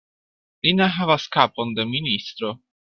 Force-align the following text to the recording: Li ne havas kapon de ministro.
Li 0.63 0.71
ne 0.79 0.87
havas 0.95 1.29
kapon 1.37 1.79
de 1.81 1.89
ministro. 1.95 2.55